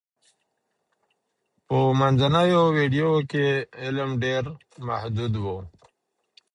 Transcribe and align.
په 1.65 1.77
منځنیو 1.99 2.63
پېړیو 2.75 3.13
کي 3.31 3.45
علم 3.83 4.09
ډېر 4.23 4.43
محدود 4.87 5.33
و. 5.39 5.45